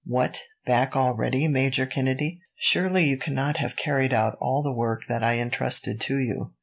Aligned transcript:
"What! 0.03 0.39
Back 0.65 0.95
already, 0.95 1.47
Major 1.47 1.85
Kennedy? 1.85 2.41
Surely 2.55 3.05
you 3.05 3.17
cannot 3.17 3.57
have 3.57 3.75
carried 3.75 4.13
out 4.15 4.35
all 4.41 4.63
the 4.63 4.73
work 4.75 5.03
that 5.07 5.21
I 5.23 5.37
entrusted 5.37 6.01
to 6.01 6.17
you?" 6.17 6.53